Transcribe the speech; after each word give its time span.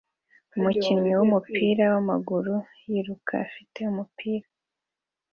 Umukinnyi 0.57 1.11
wumupira 1.17 1.83
wamaguru 1.93 2.55
yiruka 2.89 3.33
afite 3.47 3.79
umupira 3.91 4.47